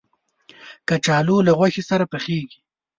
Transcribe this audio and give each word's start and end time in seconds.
کچالو 0.87 1.37
له 1.47 1.51
غوښې 1.57 1.83
سره 1.89 2.05
پخېږي 2.11 2.59